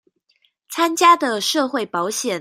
[0.73, 2.39] 參加的社會保險